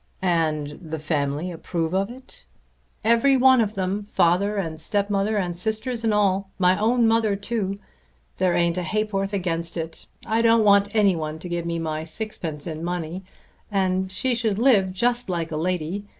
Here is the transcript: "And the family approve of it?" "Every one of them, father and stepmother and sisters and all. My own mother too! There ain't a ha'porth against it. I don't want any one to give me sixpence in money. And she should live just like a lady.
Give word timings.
"And 0.23 0.79
the 0.81 0.97
family 0.97 1.51
approve 1.51 1.93
of 1.93 2.09
it?" 2.09 2.47
"Every 3.03 3.37
one 3.37 3.61
of 3.61 3.75
them, 3.75 4.07
father 4.11 4.57
and 4.57 4.81
stepmother 4.81 5.37
and 5.37 5.55
sisters 5.55 6.03
and 6.03 6.11
all. 6.11 6.49
My 6.57 6.75
own 6.81 7.07
mother 7.07 7.35
too! 7.35 7.77
There 8.39 8.55
ain't 8.55 8.79
a 8.79 8.83
ha'porth 8.83 9.31
against 9.31 9.77
it. 9.77 10.07
I 10.25 10.41
don't 10.41 10.63
want 10.63 10.95
any 10.95 11.15
one 11.15 11.37
to 11.37 11.49
give 11.49 11.67
me 11.67 11.79
sixpence 12.05 12.65
in 12.65 12.83
money. 12.83 13.23
And 13.69 14.11
she 14.11 14.33
should 14.33 14.57
live 14.57 14.91
just 14.91 15.29
like 15.29 15.51
a 15.51 15.55
lady. 15.55 16.07